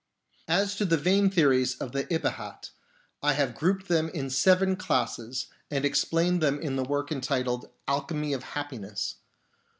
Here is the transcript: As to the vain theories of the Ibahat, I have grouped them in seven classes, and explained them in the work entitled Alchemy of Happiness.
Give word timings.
As 0.47 0.75
to 0.77 0.85
the 0.85 0.97
vain 0.97 1.29
theories 1.29 1.75
of 1.75 1.91
the 1.91 2.05
Ibahat, 2.05 2.71
I 3.21 3.33
have 3.33 3.53
grouped 3.53 3.87
them 3.87 4.09
in 4.09 4.31
seven 4.31 4.75
classes, 4.75 5.45
and 5.69 5.85
explained 5.85 6.41
them 6.41 6.59
in 6.59 6.75
the 6.75 6.83
work 6.83 7.11
entitled 7.11 7.69
Alchemy 7.87 8.33
of 8.33 8.41
Happiness. 8.41 9.17